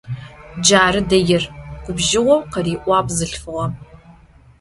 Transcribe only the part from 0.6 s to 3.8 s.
Carı deir,— gubjjığeu khari'uağ bzılhfığem.